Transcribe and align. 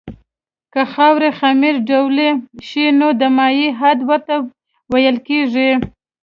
که 0.73 0.81
خاوره 0.93 1.29
خمیر 1.39 1.75
ډوله 1.87 2.29
شي 2.67 2.85
نو 2.99 3.07
د 3.21 3.23
مایع 3.37 3.69
حد 3.79 3.99
ورته 4.09 4.33
ویل 4.91 5.17
کیږي 5.27 5.69